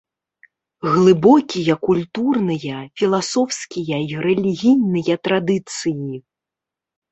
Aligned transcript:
Глыбокія 0.93 1.75
культурныя, 1.87 2.77
філасофскія 3.03 3.97
і 4.09 4.27
рэлігійныя 4.27 5.15
традыцыі. 5.29 6.13